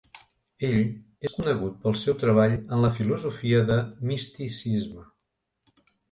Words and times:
Ell 0.67 0.77
és 1.27 1.33
conegut 1.33 1.75
pel 1.83 1.97
seu 2.03 2.15
treball 2.23 2.55
en 2.77 2.81
la 2.85 2.89
filosofia 2.95 3.59
de 3.67 3.77
misticisme. 4.13 5.05